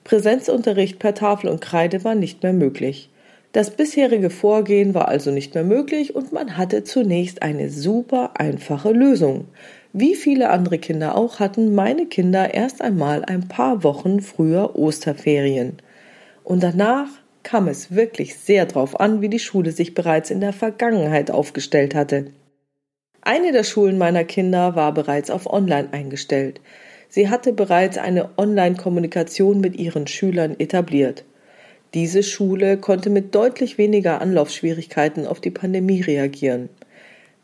Präsenzunterricht 0.04 1.00
per 1.00 1.16
Tafel 1.16 1.50
und 1.50 1.60
Kreide 1.60 2.04
war 2.04 2.14
nicht 2.14 2.44
mehr 2.44 2.52
möglich. 2.52 3.10
Das 3.50 3.70
bisherige 3.70 4.30
Vorgehen 4.30 4.94
war 4.94 5.08
also 5.08 5.32
nicht 5.32 5.54
mehr 5.54 5.64
möglich 5.64 6.14
und 6.14 6.32
man 6.32 6.56
hatte 6.56 6.84
zunächst 6.84 7.42
eine 7.42 7.68
super 7.68 8.38
einfache 8.38 8.92
Lösung. 8.92 9.46
Wie 9.96 10.16
viele 10.16 10.50
andere 10.50 10.78
Kinder 10.78 11.16
auch 11.16 11.38
hatten 11.38 11.72
meine 11.72 12.06
Kinder 12.06 12.52
erst 12.52 12.82
einmal 12.82 13.24
ein 13.24 13.46
paar 13.46 13.84
Wochen 13.84 14.20
früher 14.20 14.76
Osterferien. 14.76 15.76
Und 16.42 16.64
danach 16.64 17.06
kam 17.44 17.68
es 17.68 17.94
wirklich 17.94 18.34
sehr 18.34 18.66
darauf 18.66 18.98
an, 18.98 19.20
wie 19.20 19.28
die 19.28 19.38
Schule 19.38 19.70
sich 19.70 19.94
bereits 19.94 20.32
in 20.32 20.40
der 20.40 20.52
Vergangenheit 20.52 21.30
aufgestellt 21.30 21.94
hatte. 21.94 22.32
Eine 23.22 23.52
der 23.52 23.62
Schulen 23.62 23.96
meiner 23.96 24.24
Kinder 24.24 24.74
war 24.74 24.92
bereits 24.92 25.30
auf 25.30 25.46
Online 25.46 25.90
eingestellt. 25.92 26.60
Sie 27.08 27.28
hatte 27.28 27.52
bereits 27.52 27.96
eine 27.96 28.36
Online-Kommunikation 28.36 29.60
mit 29.60 29.76
ihren 29.76 30.08
Schülern 30.08 30.58
etabliert. 30.58 31.24
Diese 31.94 32.24
Schule 32.24 32.78
konnte 32.78 33.10
mit 33.10 33.32
deutlich 33.36 33.78
weniger 33.78 34.20
Anlaufschwierigkeiten 34.20 35.24
auf 35.24 35.40
die 35.40 35.52
Pandemie 35.52 36.00
reagieren. 36.00 36.68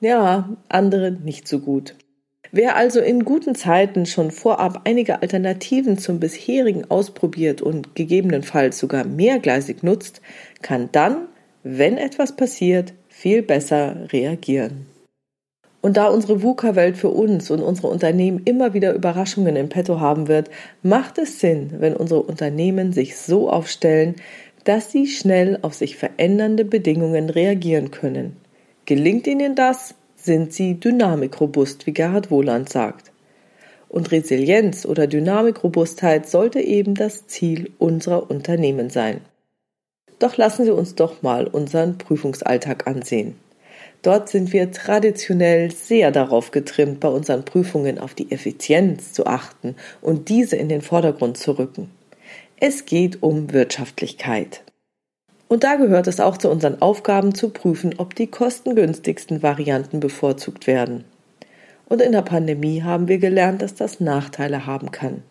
Ja, 0.01 0.57
andere 0.69 1.13
nicht 1.13 1.47
so 1.47 1.61
gut. 1.61 1.95
Wer 2.53 2.77
also 2.77 3.01
in 3.01 3.25
guten 3.25 3.55
Zeiten 3.55 4.07
schon 4.07 4.33
vorab 4.33 4.83
einige 4.85 5.23
Alternativen 5.23 5.99
zum 5.99 6.19
bisherigen 6.19 6.91
ausprobiert 6.91 7.63
und 7.63 7.95
gegebenenfalls 7.95 8.79
sogar 8.79 9.05
mehrgleisig 9.05 9.85
nutzt, 9.85 10.21
kann 10.61 10.89
dann, 10.91 11.29
wenn 11.63 11.97
etwas 11.97 12.35
passiert, 12.35 12.93
viel 13.09 13.43
besser 13.43 14.09
reagieren. 14.13 14.87
Und 15.81 15.97
da 15.97 16.09
unsere 16.09 16.43
VUCA-Welt 16.43 16.97
für 16.97 17.09
uns 17.09 17.51
und 17.51 17.63
unsere 17.63 17.89
Unternehmen 17.89 18.43
immer 18.45 18.75
wieder 18.75 18.95
Überraschungen 18.95 19.57
im 19.57 19.69
Petto 19.69 20.01
haben 20.01 20.29
wird, 20.29 20.51
macht 20.83 21.19
es 21.19 21.41
Sinn, 21.41 21.71
wenn 21.79 21.97
unsere 21.97 22.23
Unternehmen 22.23 22.93
sich 22.93 23.17
so 23.17 23.49
aufstellen, 23.49 24.17
dass 24.65 24.93
sie 24.93 25.07
schnell 25.07 25.59
auf 25.63 25.73
sich 25.73 25.97
verändernde 25.97 26.65
Bedingungen 26.65 27.31
reagieren 27.31 27.91
können. 27.91 28.37
Gelingt 28.85 29.27
ihnen 29.27 29.55
das, 29.55 29.95
sind 30.23 30.53
sie 30.53 30.79
dynamikrobust, 30.79 31.87
wie 31.87 31.93
Gerhard 31.93 32.31
Wohland 32.31 32.69
sagt. 32.69 33.11
Und 33.89 34.13
Resilienz 34.13 34.87
oder 34.87 35.07
Dynamikrobustheit 35.07 36.29
sollte 36.29 36.61
eben 36.61 36.95
das 36.95 37.27
Ziel 37.27 37.73
unserer 37.79 38.31
Unternehmen 38.31 38.91
sein. 38.91 39.21
Doch 40.21 40.37
lassen 40.37 40.65
Sie 40.65 40.73
uns 40.73 40.95
doch 40.95 41.23
mal 41.23 41.47
unseren 41.47 41.99
Prüfungsalltag 41.99 42.87
ansehen. 42.87 43.35
Dort 44.03 44.29
sind 44.29 44.53
wir 44.53 44.71
traditionell 44.71 45.71
sehr 45.71 46.11
darauf 46.11 46.53
getrimmt, 46.53 47.01
bei 47.01 47.09
unseren 47.09 47.45
Prüfungen 47.45 47.99
auf 47.99 48.15
die 48.15 48.31
Effizienz 48.31 49.13
zu 49.13 49.27
achten 49.27 49.77
und 50.01 50.29
diese 50.29 50.57
in 50.57 50.69
den 50.69 50.83
Vordergrund 50.83 51.37
zu 51.37 51.59
rücken. 51.59 51.91
Es 52.59 52.85
geht 52.85 53.23
um 53.23 53.53
Wirtschaftlichkeit. 53.53 54.63
Und 55.51 55.65
da 55.65 55.75
gehört 55.75 56.07
es 56.07 56.21
auch 56.21 56.37
zu 56.37 56.49
unseren 56.49 56.81
Aufgaben 56.81 57.35
zu 57.35 57.51
prüfen, 57.51 57.97
ob 57.99 58.15
die 58.15 58.29
kostengünstigsten 58.29 59.43
Varianten 59.43 59.99
bevorzugt 59.99 60.69
werden. 60.69 61.03
Und 61.87 62.01
in 62.01 62.13
der 62.13 62.23
Pandemie 62.23 62.85
haben 62.85 63.09
wir 63.09 63.19
gelernt, 63.19 63.61
dass 63.61 63.75
das 63.75 63.99
Nachteile 63.99 64.67
haben 64.67 64.93
kann. 64.93 65.25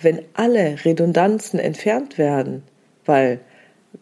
Wenn 0.00 0.22
alle 0.34 0.84
Redundanzen 0.84 1.58
entfernt 1.58 2.16
werden, 2.16 2.62
weil 3.04 3.40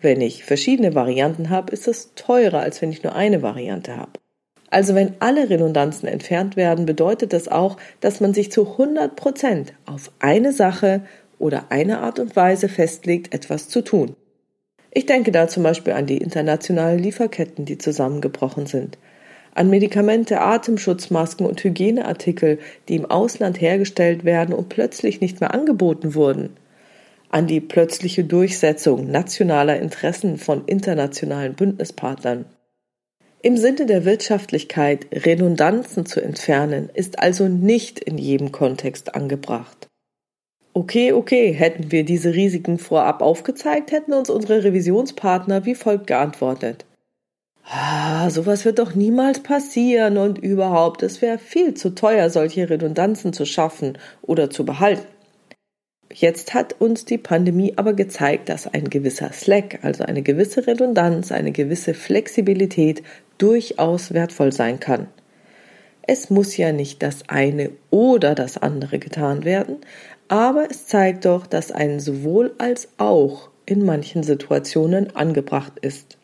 wenn 0.02 0.20
ich 0.20 0.44
verschiedene 0.44 0.94
Varianten 0.94 1.48
habe, 1.48 1.72
ist 1.72 1.88
es 1.88 2.12
teurer, 2.14 2.60
als 2.60 2.82
wenn 2.82 2.92
ich 2.92 3.02
nur 3.02 3.14
eine 3.14 3.40
Variante 3.40 3.96
habe. 3.96 4.12
Also 4.68 4.94
wenn 4.94 5.14
alle 5.20 5.48
Redundanzen 5.48 6.10
entfernt 6.10 6.56
werden, 6.56 6.84
bedeutet 6.84 7.32
das 7.32 7.48
auch, 7.48 7.78
dass 8.02 8.20
man 8.20 8.34
sich 8.34 8.52
zu 8.52 8.72
100 8.72 9.16
Prozent 9.16 9.72
auf 9.86 10.12
eine 10.18 10.52
Sache 10.52 11.00
oder 11.38 11.70
eine 11.70 12.00
Art 12.00 12.18
und 12.18 12.36
Weise 12.36 12.68
festlegt, 12.68 13.32
etwas 13.32 13.70
zu 13.70 13.80
tun. 13.80 14.14
Ich 14.98 15.06
denke 15.06 15.30
da 15.30 15.46
zum 15.46 15.62
Beispiel 15.62 15.92
an 15.92 16.06
die 16.06 16.18
internationalen 16.18 16.98
Lieferketten, 16.98 17.64
die 17.64 17.78
zusammengebrochen 17.78 18.66
sind, 18.66 18.98
an 19.54 19.70
Medikamente, 19.70 20.40
Atemschutzmasken 20.40 21.46
und 21.46 21.62
Hygieneartikel, 21.62 22.58
die 22.88 22.96
im 22.96 23.06
Ausland 23.06 23.60
hergestellt 23.60 24.24
werden 24.24 24.52
und 24.52 24.68
plötzlich 24.68 25.20
nicht 25.20 25.40
mehr 25.40 25.54
angeboten 25.54 26.16
wurden, 26.16 26.56
an 27.30 27.46
die 27.46 27.60
plötzliche 27.60 28.24
Durchsetzung 28.24 29.08
nationaler 29.08 29.78
Interessen 29.78 30.36
von 30.36 30.64
internationalen 30.66 31.54
Bündnispartnern. 31.54 32.46
Im 33.40 33.56
Sinne 33.56 33.86
der 33.86 34.04
Wirtschaftlichkeit 34.04 35.06
Redundanzen 35.12 36.06
zu 36.06 36.20
entfernen, 36.20 36.90
ist 36.92 37.20
also 37.20 37.46
nicht 37.46 38.00
in 38.00 38.18
jedem 38.18 38.50
Kontext 38.50 39.14
angebracht. 39.14 39.87
Okay, 40.74 41.12
okay, 41.12 41.52
hätten 41.52 41.90
wir 41.90 42.04
diese 42.04 42.34
Risiken 42.34 42.78
vorab 42.78 43.22
aufgezeigt, 43.22 43.90
hätten 43.90 44.12
uns 44.12 44.30
unsere 44.30 44.64
Revisionspartner 44.64 45.64
wie 45.64 45.74
folgt 45.74 46.06
geantwortet. 46.06 46.84
Ah, 47.64 48.30
sowas 48.30 48.64
wird 48.64 48.78
doch 48.78 48.94
niemals 48.94 49.40
passieren 49.40 50.16
und 50.16 50.38
überhaupt, 50.38 51.02
es 51.02 51.20
wäre 51.20 51.38
viel 51.38 51.74
zu 51.74 51.94
teuer, 51.94 52.30
solche 52.30 52.70
Redundanzen 52.70 53.32
zu 53.34 53.44
schaffen 53.44 53.98
oder 54.22 54.48
zu 54.48 54.64
behalten. 54.64 55.06
Jetzt 56.10 56.54
hat 56.54 56.80
uns 56.80 57.04
die 57.04 57.18
Pandemie 57.18 57.74
aber 57.76 57.92
gezeigt, 57.92 58.48
dass 58.48 58.66
ein 58.66 58.88
gewisser 58.88 59.32
Slack, 59.32 59.80
also 59.82 60.04
eine 60.04 60.22
gewisse 60.22 60.66
Redundanz, 60.66 61.30
eine 61.30 61.52
gewisse 61.52 61.92
Flexibilität 61.92 63.02
durchaus 63.36 64.14
wertvoll 64.14 64.52
sein 64.52 64.80
kann. 64.80 65.08
Es 66.00 66.30
muss 66.30 66.56
ja 66.56 66.72
nicht 66.72 67.02
das 67.02 67.28
eine 67.28 67.70
oder 67.90 68.34
das 68.34 68.56
andere 68.56 68.98
getan 68.98 69.44
werden, 69.44 69.76
aber 70.28 70.70
es 70.70 70.86
zeigt 70.86 71.24
doch, 71.24 71.46
dass 71.46 71.72
ein 71.72 72.00
sowohl 72.00 72.54
als 72.58 72.88
auch 72.98 73.50
in 73.66 73.84
manchen 73.84 74.22
Situationen 74.22 75.14
angebracht 75.16 75.74
ist. 75.80 76.18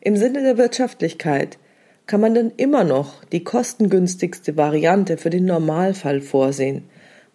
Im 0.00 0.16
Sinne 0.16 0.42
der 0.42 0.58
Wirtschaftlichkeit 0.58 1.58
kann 2.06 2.20
man 2.20 2.34
dann 2.34 2.52
immer 2.56 2.84
noch 2.84 3.24
die 3.24 3.44
kostengünstigste 3.44 4.56
Variante 4.56 5.16
für 5.16 5.30
den 5.30 5.46
Normalfall 5.46 6.20
vorsehen, 6.20 6.84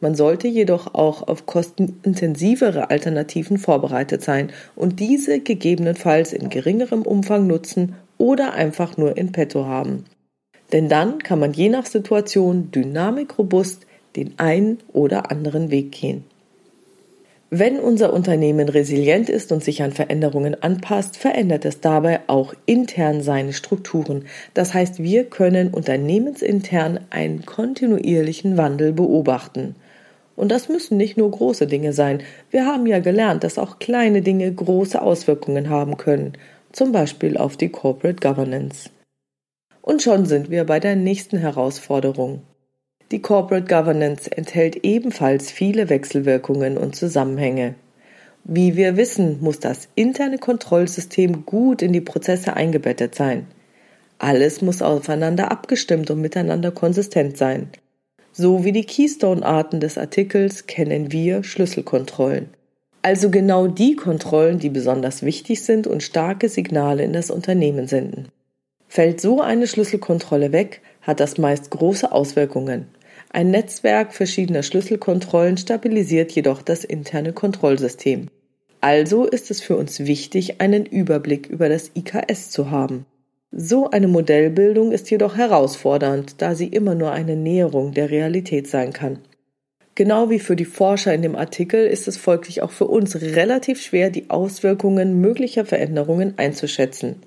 man 0.02 0.16
sollte 0.16 0.48
jedoch 0.48 0.94
auch 0.94 1.28
auf 1.28 1.46
kostenintensivere 1.46 2.90
Alternativen 2.90 3.58
vorbereitet 3.58 4.24
sein 4.24 4.52
und 4.76 5.00
diese 5.00 5.42
gegebenenfalls 5.42 6.32
in 6.32 6.50
geringerem 6.50 7.02
Umfang 7.02 7.48
nutzen 7.48 7.96
oder 8.18 8.54
einfach 8.54 8.96
nur 8.96 9.18
in 9.18 9.32
petto 9.32 9.66
haben. 9.66 10.06
Denn 10.72 10.88
dann 10.88 11.20
kann 11.20 11.40
man 11.40 11.52
je 11.52 11.68
nach 11.68 11.86
Situation 11.86 12.72
dynamikrobust 12.72 13.86
den 14.16 14.34
einen 14.38 14.80
oder 14.94 15.32
anderen 15.32 15.72
Weg 15.72 15.92
gehen. 15.92 16.24
Wenn 17.52 17.80
unser 17.80 18.14
Unternehmen 18.14 18.70
resilient 18.70 19.28
ist 19.28 19.52
und 19.52 19.64
sich 19.64 19.82
an 19.82 19.92
Veränderungen 19.92 20.62
anpasst, 20.62 21.18
verändert 21.18 21.66
es 21.66 21.82
dabei 21.82 22.20
auch 22.28 22.54
intern 22.68 23.24
seine 23.24 23.54
Strukturen. 23.54 24.26
Das 24.54 24.76
heißt, 24.76 25.02
wir 25.02 25.24
können 25.24 25.70
unternehmensintern 25.74 27.00
einen 27.10 27.48
kontinuierlichen 27.48 28.56
Wandel 28.56 28.94
beobachten. 28.94 29.76
Und 30.36 30.52
das 30.52 30.70
müssen 30.70 30.98
nicht 30.98 31.18
nur 31.18 31.32
große 31.32 31.66
Dinge 31.66 31.92
sein. 31.92 32.22
Wir 32.52 32.68
haben 32.68 32.86
ja 32.86 33.00
gelernt, 33.00 33.44
dass 33.44 33.58
auch 33.58 33.80
kleine 33.80 34.22
Dinge 34.22 34.54
große 34.54 35.02
Auswirkungen 35.02 35.70
haben 35.72 35.98
können, 35.98 36.34
zum 36.72 36.92
Beispiel 36.92 37.36
auf 37.36 37.58
die 37.58 37.70
Corporate 37.70 38.22
Governance. 38.22 38.92
Und 39.82 40.04
schon 40.04 40.28
sind 40.28 40.52
wir 40.52 40.66
bei 40.66 40.80
der 40.80 40.96
nächsten 40.96 41.40
Herausforderung. 41.40 42.44
Die 43.12 43.24
Corporate 43.24 43.66
Governance 43.66 44.32
enthält 44.32 44.86
ebenfalls 44.86 45.50
viele 45.50 45.90
Wechselwirkungen 45.90 46.78
und 46.78 46.96
Zusammenhänge. 46.96 47.74
Wie 48.44 48.76
wir 48.76 48.98
wissen, 48.98 49.40
muss 49.42 49.60
das 49.60 49.88
interne 49.96 50.38
Kontrollsystem 50.38 51.44
gut 51.48 51.82
in 51.82 51.92
die 51.92 52.02
Prozesse 52.02 52.54
eingebettet 52.54 53.16
sein. 53.16 53.48
Alles 54.20 54.62
muss 54.62 54.84
aufeinander 54.84 55.52
abgestimmt 55.52 56.12
und 56.12 56.22
miteinander 56.22 56.70
konsistent 56.70 57.36
sein. 57.36 57.70
So 58.32 58.64
wie 58.64 58.72
die 58.72 58.86
Keystone-Arten 58.86 59.80
des 59.80 59.98
Artikels 59.98 60.68
kennen 60.68 61.12
wir 61.12 61.44
Schlüsselkontrollen. 61.44 62.50
Also 63.02 63.32
genau 63.32 63.66
die 63.66 63.96
Kontrollen, 63.96 64.60
die 64.60 64.70
besonders 64.70 65.24
wichtig 65.24 65.64
sind 65.64 65.88
und 65.88 66.04
starke 66.04 66.48
Signale 66.48 67.04
in 67.04 67.14
das 67.14 67.32
Unternehmen 67.32 67.88
senden. 67.88 68.28
Fällt 68.88 69.20
so 69.20 69.42
eine 69.42 69.68
Schlüsselkontrolle 69.68 70.52
weg, 70.52 70.82
hat 71.02 71.20
das 71.20 71.38
meist 71.38 71.72
große 71.72 72.12
Auswirkungen. 72.12 72.88
Ein 73.32 73.52
Netzwerk 73.52 74.14
verschiedener 74.14 74.64
Schlüsselkontrollen 74.64 75.58
stabilisiert 75.58 76.32
jedoch 76.32 76.64
das 76.64 76.84
interne 76.84 77.32
Kontrollsystem. 77.32 78.28
Also 78.82 79.26
ist 79.26 79.52
es 79.52 79.62
für 79.62 79.78
uns 79.78 80.00
wichtig, 80.00 80.62
einen 80.62 80.86
Überblick 80.86 81.48
über 81.48 81.70
das 81.70 81.92
IKS 81.96 82.50
zu 82.50 82.72
haben. 82.72 83.06
So 83.52 83.90
eine 83.90 84.08
Modellbildung 84.08 84.92
ist 84.92 85.12
jedoch 85.12 85.36
herausfordernd, 85.36 86.36
da 86.42 86.56
sie 86.56 86.68
immer 86.68 86.96
nur 86.96 87.12
eine 87.12 87.36
Näherung 87.36 87.94
der 87.94 88.10
Realität 88.10 88.68
sein 88.68 88.94
kann. 88.94 89.20
Genau 89.96 90.30
wie 90.30 90.40
für 90.40 90.56
die 90.56 90.66
Forscher 90.66 91.14
in 91.14 91.22
dem 91.22 91.36
Artikel 91.36 91.86
ist 91.86 92.08
es 92.08 92.16
folglich 92.16 92.62
auch 92.62 92.72
für 92.72 92.86
uns 92.86 93.22
relativ 93.22 93.82
schwer, 93.82 94.10
die 94.10 94.30
Auswirkungen 94.30 95.20
möglicher 95.20 95.66
Veränderungen 95.66 96.36
einzuschätzen. 96.38 97.18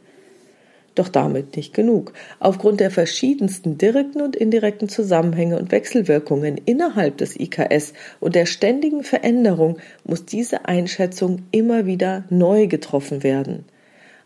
Doch 0.95 1.09
damit 1.09 1.57
nicht 1.57 1.73
genug. 1.73 2.13
Aufgrund 2.39 2.81
der 2.81 2.91
verschiedensten 2.91 3.79
direkten 3.79 4.21
und 4.21 4.37
indirekten 4.37 4.89
Zusammenhänge 4.89 5.59
und 5.59 5.73
Wechselwirkungen 5.73 6.59
innerhalb 6.59 7.17
des 7.17 7.39
IKS 7.39 7.95
und 8.21 8.35
der 8.35 8.45
ständigen 8.45 9.03
Veränderung 9.03 9.79
muss 10.05 10.27
diese 10.27 10.67
Einschätzung 10.67 11.43
immer 11.51 11.87
wieder 11.87 12.25
neu 12.29 12.67
getroffen 12.67 13.23
werden. 13.23 13.65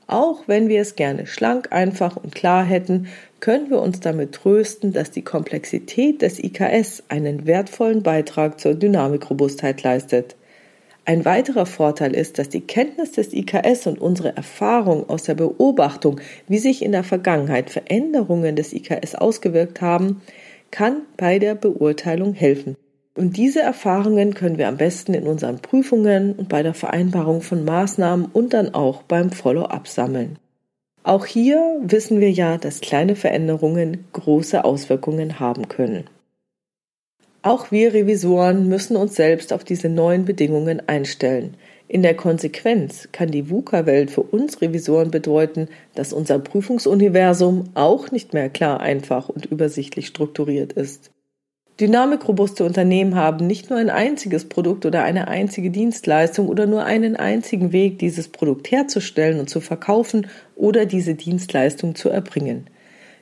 Auch 0.09 0.45
wenn 0.47 0.69
wir 0.69 0.81
es 0.81 0.95
gerne 0.95 1.27
schlank, 1.27 1.73
einfach 1.73 2.17
und 2.17 2.35
klar 2.35 2.65
hätten, 2.65 3.09
können 3.41 3.71
wir 3.71 3.81
uns 3.81 4.01
damit 4.01 4.33
trösten, 4.33 4.93
dass 4.93 5.11
die 5.11 5.23
Komplexität 5.23 6.23
des 6.23 6.39
IKS 6.43 7.05
einen 7.09 7.47
wertvollen 7.47 8.03
Beitrag 8.03 8.61
zur 8.61 8.75
Dynamikrobustheit 8.75 9.83
leistet. 9.83 10.37
Ein 11.09 11.25
weiterer 11.25 11.67
Vorteil 11.67 12.17
ist, 12.17 12.37
dass 12.37 12.49
die 12.49 12.63
Kenntnis 12.63 13.13
des 13.13 13.33
IKS 13.33 13.87
und 13.87 14.01
unsere 14.01 14.37
Erfahrung 14.37 15.09
aus 15.09 15.23
der 15.23 15.37
Beobachtung, 15.37 16.21
wie 16.49 16.59
sich 16.59 16.85
in 16.85 16.91
der 16.91 17.05
Vergangenheit 17.05 17.71
Veränderungen 17.71 18.57
des 18.57 18.73
IKS 18.73 19.15
ausgewirkt 19.15 19.81
haben, 19.81 20.21
kann 20.73 21.03
bei 21.17 21.39
der 21.39 21.55
Beurteilung 21.55 22.35
helfen. 22.35 22.77
Und 23.15 23.37
diese 23.37 23.61
Erfahrungen 23.61 24.35
können 24.35 24.59
wir 24.59 24.67
am 24.67 24.79
besten 24.79 25.15
in 25.15 25.29
unseren 25.29 25.61
Prüfungen 25.61 26.33
und 26.33 26.49
bei 26.49 26.65
der 26.65 26.75
Vereinbarung 26.75 27.41
von 27.41 27.65
Maßnahmen 27.65 28.27
und 28.33 28.53
dann 28.53 28.75
auch 28.75 29.05
beim 29.05 29.31
Follow-up 29.31 29.87
sammeln. 29.87 30.41
Auch 31.05 31.25
hier 31.25 31.79
wissen 31.83 32.19
wir 32.21 32.33
ja, 32.33 32.59
dass 32.59 32.81
kleine 32.81 33.15
Veränderungen 33.15 34.05
große 34.13 34.65
Auswirkungen 34.65 35.39
haben 35.39 35.69
können. 35.69 36.11
Auch 37.47 37.71
wir 37.71 37.95
Revisoren 37.95 38.69
müssen 38.69 38.97
uns 38.97 39.15
selbst 39.15 39.53
auf 39.53 39.63
diese 39.63 39.89
neuen 39.89 40.25
Bedingungen 40.25 40.83
einstellen. 40.89 41.55
In 41.87 42.03
der 42.03 42.17
Konsequenz 42.17 43.09
kann 43.13 43.31
die 43.31 43.49
VUCA-Welt 43.49 44.11
für 44.11 44.23
uns 44.23 44.61
Revisoren 44.61 45.13
bedeuten, 45.13 45.69
dass 45.95 46.13
unser 46.13 46.41
Prüfungsuniversum 46.41 47.67
auch 47.75 48.11
nicht 48.11 48.35
mehr 48.35 48.51
klar, 48.51 48.81
einfach 48.81 49.29
und 49.29 49.47
übersichtlich 49.47 50.09
strukturiert 50.09 50.73
ist. 50.73 51.13
Dynamikrobuste 51.79 52.65
Unternehmen 52.65 53.15
haben 53.15 53.47
nicht 53.47 53.71
nur 53.71 53.79
ein 53.79 53.91
einziges 53.91 54.49
Produkt 54.49 54.85
oder 54.85 55.05
eine 55.05 55.29
einzige 55.29 55.71
Dienstleistung 55.71 56.49
oder 56.49 56.67
nur 56.67 56.83
einen 56.83 57.15
einzigen 57.15 57.71
Weg, 57.71 58.01
dieses 58.01 58.27
Produkt 58.27 58.73
herzustellen 58.73 59.39
und 59.39 59.49
zu 59.49 59.61
verkaufen 59.61 60.27
oder 60.57 60.85
diese 60.85 61.15
Dienstleistung 61.15 61.95
zu 61.95 62.09
erbringen. 62.09 62.67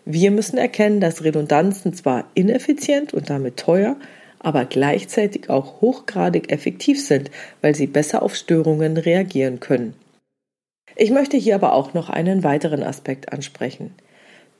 Wir 0.04 0.30
müssen 0.30 0.58
erkennen, 0.58 1.00
dass 1.00 1.24
Redundanzen 1.24 1.94
zwar 1.94 2.24
ineffizient 2.34 3.14
und 3.14 3.30
damit 3.30 3.56
teuer, 3.56 3.96
aber 4.38 4.66
gleichzeitig 4.66 5.48
auch 5.48 5.80
hochgradig 5.80 6.52
effektiv 6.52 7.02
sind, 7.02 7.30
weil 7.62 7.74
sie 7.74 7.86
besser 7.86 8.22
auf 8.22 8.34
Störungen 8.34 8.98
reagieren 8.98 9.60
können. 9.60 9.94
Ich 10.96 11.10
möchte 11.10 11.36
hier 11.36 11.54
aber 11.54 11.72
auch 11.72 11.94
noch 11.94 12.10
einen 12.10 12.44
weiteren 12.44 12.82
Aspekt 12.82 13.32
ansprechen. 13.32 13.94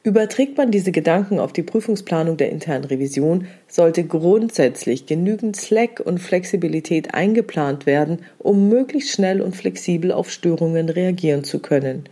Überträgt 0.03 0.59
man 0.59 0.71
diese 0.71 0.93
Gedanken 0.93 1.39
auf 1.39 1.53
die 1.53 1.63
Prüfungsplanung 1.63 2.37
der 2.37 2.51
internen 2.51 2.85
Revision, 2.85 3.47
sollte 3.69 4.05
grundsätzlich 4.05 5.07
genügend 5.07 5.57
Slack 5.57 6.01
und 6.01 6.19
Flexibilität 6.19 7.15
eingeplant 7.15 7.87
werden, 7.87 8.19
um 8.39 8.69
möglichst 8.69 9.11
schnell 9.11 9.41
und 9.41 9.57
flexibel 9.57 10.13
auf 10.13 10.31
Störungen 10.31 10.91
reagieren 10.91 11.45
zu 11.45 11.59
können. 11.59 12.05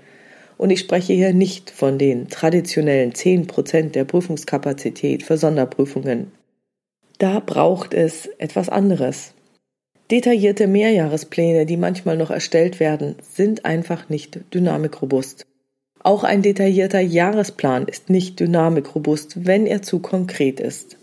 Und 0.58 0.70
ich 0.70 0.80
spreche 0.80 1.12
hier 1.12 1.32
nicht 1.32 1.70
von 1.70 1.98
den 1.98 2.28
traditionellen 2.28 3.14
10 3.14 3.46
Prozent 3.46 3.94
der 3.94 4.04
Prüfungskapazität 4.04 5.22
für 5.22 5.36
Sonderprüfungen. 5.36 6.32
Da 7.18 7.40
braucht 7.40 7.94
es 7.94 8.26
etwas 8.38 8.68
anderes. 8.68 9.34
Detaillierte 10.10 10.66
Mehrjahrespläne, 10.66 11.66
die 11.66 11.76
manchmal 11.76 12.16
noch 12.16 12.30
erstellt 12.30 12.80
werden, 12.80 13.16
sind 13.22 13.64
einfach 13.64 14.08
nicht 14.08 14.40
dynamikrobust. 14.52 15.46
Auch 16.00 16.24
ein 16.24 16.42
detaillierter 16.42 17.00
Jahresplan 17.00 17.86
ist 17.86 18.10
nicht 18.10 18.40
dynamikrobust, 18.40 19.46
wenn 19.46 19.66
er 19.66 19.82
zu 19.82 20.00
konkret 20.00 20.58
ist. 20.58 20.96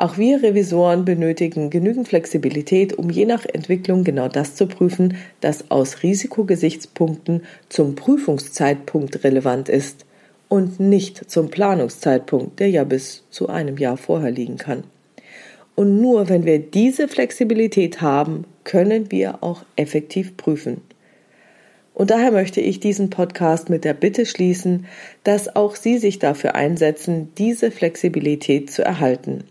Auch 0.00 0.16
wir 0.16 0.42
Revisoren 0.42 1.04
benötigen 1.04 1.68
genügend 1.68 2.08
Flexibilität, 2.08 2.94
um 2.94 3.10
je 3.10 3.26
nach 3.26 3.44
Entwicklung 3.44 4.02
genau 4.02 4.28
das 4.28 4.54
zu 4.54 4.66
prüfen, 4.66 5.18
das 5.42 5.70
aus 5.70 6.02
Risikogesichtspunkten 6.02 7.42
zum 7.68 7.96
Prüfungszeitpunkt 7.96 9.24
relevant 9.24 9.68
ist 9.68 10.06
und 10.48 10.80
nicht 10.80 11.30
zum 11.30 11.50
Planungszeitpunkt, 11.50 12.60
der 12.60 12.70
ja 12.70 12.84
bis 12.84 13.24
zu 13.28 13.50
einem 13.50 13.76
Jahr 13.76 13.98
vorher 13.98 14.30
liegen 14.30 14.56
kann. 14.56 14.84
Und 15.74 16.00
nur 16.00 16.30
wenn 16.30 16.46
wir 16.46 16.60
diese 16.60 17.06
Flexibilität 17.06 18.00
haben, 18.00 18.46
können 18.64 19.10
wir 19.10 19.44
auch 19.44 19.66
effektiv 19.76 20.34
prüfen. 20.38 20.80
Und 21.92 22.10
daher 22.10 22.32
möchte 22.32 22.62
ich 22.62 22.80
diesen 22.80 23.10
Podcast 23.10 23.68
mit 23.68 23.84
der 23.84 23.92
Bitte 23.92 24.24
schließen, 24.24 24.86
dass 25.24 25.54
auch 25.54 25.76
Sie 25.76 25.98
sich 25.98 26.18
dafür 26.18 26.54
einsetzen, 26.54 27.32
diese 27.36 27.70
Flexibilität 27.70 28.70
zu 28.70 28.82
erhalten. 28.82 29.44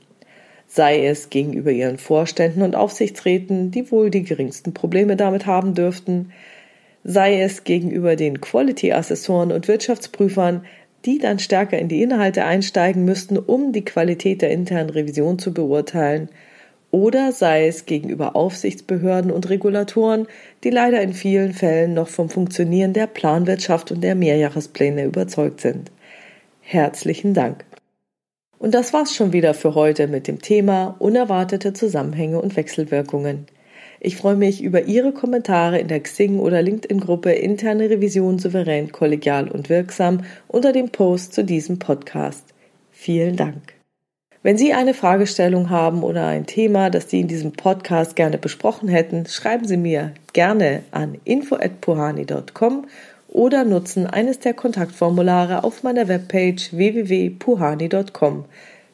Sei 0.72 1.04
es 1.08 1.32
gegenüber 1.32 1.72
Ihren 1.72 1.98
Vorständen 1.98 2.62
und 2.62 2.76
Aufsichtsräten, 2.76 3.72
die 3.72 3.92
wohl 3.92 4.12
die 4.12 4.22
geringsten 4.22 4.72
Probleme 4.72 5.16
damit 5.16 5.48
haben 5.48 5.74
dürften, 5.74 6.32
sei 7.04 7.42
es 7.42 7.64
gegenüber 7.64 8.16
den 8.16 8.40
Quality-Assessoren 8.40 9.52
und 9.52 9.68
Wirtschaftsprüfern, 9.68 10.64
die 11.06 11.18
dann 11.18 11.40
stärker 11.40 11.80
in 11.80 11.88
die 11.88 12.04
Inhalte 12.04 12.46
einsteigen 12.46 13.04
müssten, 13.04 13.38
um 13.40 13.72
die 13.72 13.84
Qualität 13.84 14.44
der 14.44 14.52
internen 14.52 14.92
Revision 14.92 15.40
zu 15.40 15.56
beurteilen, 15.56 16.30
oder 16.92 17.32
sei 17.32 17.68
es 17.68 17.88
gegenüber 17.88 18.36
Aufsichtsbehörden 18.36 19.32
und 19.32 19.50
Regulatoren, 19.50 20.28
die 20.64 20.70
leider 20.70 21.02
in 21.02 21.14
vielen 21.14 21.54
Fällen 21.54 21.96
noch 21.96 22.10
vom 22.10 22.30
Funktionieren 22.30 22.94
der 22.94 23.08
Planwirtschaft 23.08 23.92
und 23.92 24.02
der 24.02 24.14
Mehrjahrespläne 24.14 25.04
überzeugt 25.06 25.62
sind. 25.62 25.92
Herzlichen 26.62 27.34
Dank. 27.34 27.66
Und 28.60 28.76
das 28.76 28.94
war's 28.94 29.16
schon 29.16 29.34
wieder 29.34 29.54
für 29.54 29.74
heute 29.74 30.08
mit 30.08 30.28
dem 30.28 30.42
Thema 30.42 30.96
unerwartete 31.00 31.74
Zusammenhänge 31.74 32.40
und 32.40 32.58
Wechselwirkungen. 32.58 33.48
Ich 34.02 34.18
freue 34.18 34.36
mich 34.36 34.62
über 34.62 34.84
Ihre 34.84 35.14
Kommentare 35.14 35.80
in 35.80 35.88
der 35.88 36.02
Xing- 36.02 36.40
oder 36.40 36.62
LinkedIn-Gruppe 36.62 37.32
Interne 37.32 37.90
Revision 37.90 38.38
souverän, 38.38 38.92
kollegial 38.92 39.50
und 39.50 39.70
wirksam 39.70 40.24
unter 40.48 40.72
dem 40.72 40.90
Post 40.90 41.34
zu 41.34 41.44
diesem 41.44 41.80
Podcast. 41.80 42.54
Vielen 42.92 43.36
Dank. 43.36 43.74
Wenn 44.42 44.58
Sie 44.58 44.72
eine 44.72 44.94
Fragestellung 44.94 45.70
haben 45.70 46.02
oder 46.02 46.28
ein 46.28 46.46
Thema, 46.46 46.90
das 46.90 47.10
Sie 47.10 47.20
in 47.20 47.28
diesem 47.28 47.52
Podcast 47.52 48.16
gerne 48.16 48.38
besprochen 48.38 48.88
hätten, 48.88 49.26
schreiben 49.26 49.68
Sie 49.68 49.76
mir 49.76 50.14
gerne 50.32 50.84
an 50.92 51.18
info@puhani.com 51.26 52.88
oder 53.32 53.64
nutzen 53.64 54.08
eines 54.08 54.40
der 54.40 54.54
Kontaktformulare 54.54 55.64
auf 55.64 55.84
meiner 55.84 56.08
Webpage 56.08 56.74
www.puhani.com. 56.74 58.46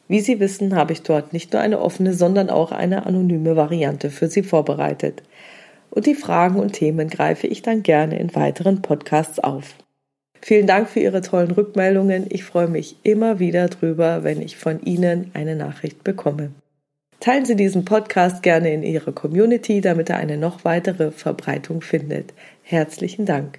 Wie 0.08 0.20
Sie 0.20 0.38
wissen, 0.38 0.76
habe 0.76 0.92
ich 0.92 1.02
dort 1.02 1.32
nicht 1.32 1.52
nur 1.52 1.62
eine 1.62 1.80
offene, 1.80 2.12
sondern 2.12 2.50
auch 2.50 2.70
eine 2.70 3.06
anonyme 3.06 3.56
Variante 3.56 4.10
für 4.10 4.28
Sie 4.28 4.42
vorbereitet. 4.42 5.22
Und 5.90 6.06
die 6.06 6.14
Fragen 6.14 6.60
und 6.60 6.74
Themen 6.74 7.08
greife 7.08 7.46
ich 7.46 7.62
dann 7.62 7.82
gerne 7.82 8.18
in 8.18 8.34
weiteren 8.34 8.82
Podcasts 8.82 9.38
auf. 9.38 9.74
Vielen 10.42 10.66
Dank 10.66 10.88
für 10.88 11.00
Ihre 11.00 11.22
tollen 11.22 11.50
Rückmeldungen. 11.50 12.26
Ich 12.28 12.44
freue 12.44 12.68
mich 12.68 12.96
immer 13.02 13.38
wieder 13.38 13.68
drüber, 13.68 14.22
wenn 14.22 14.40
ich 14.40 14.56
von 14.56 14.80
Ihnen 14.82 15.30
eine 15.34 15.56
Nachricht 15.56 16.04
bekomme. 16.04 16.50
Teilen 17.18 17.46
Sie 17.46 17.56
diesen 17.56 17.84
Podcast 17.84 18.42
gerne 18.42 18.72
in 18.72 18.82
Ihrer 18.82 19.12
Community, 19.12 19.80
damit 19.80 20.10
er 20.10 20.18
eine 20.18 20.36
noch 20.36 20.64
weitere 20.64 21.10
Verbreitung 21.10 21.80
findet. 21.80 22.34
Herzlichen 22.62 23.24
Dank. 23.24 23.58